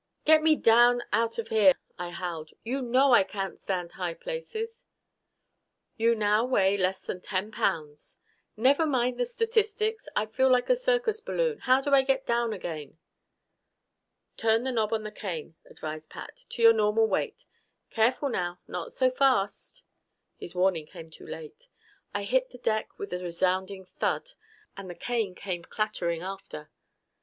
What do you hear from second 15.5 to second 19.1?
advised Pat, "to your normal weight. Careful, now! Not